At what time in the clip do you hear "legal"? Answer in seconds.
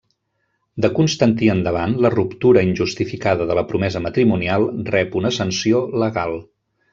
6.07-6.37